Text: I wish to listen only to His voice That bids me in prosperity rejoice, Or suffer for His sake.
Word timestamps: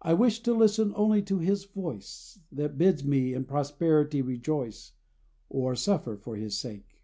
I 0.00 0.12
wish 0.14 0.40
to 0.42 0.54
listen 0.54 0.90
only 0.96 1.22
to 1.22 1.38
His 1.38 1.66
voice 1.66 2.40
That 2.50 2.76
bids 2.76 3.04
me 3.04 3.32
in 3.32 3.44
prosperity 3.44 4.20
rejoice, 4.20 4.94
Or 5.48 5.76
suffer 5.76 6.16
for 6.16 6.34
His 6.34 6.58
sake. 6.58 7.00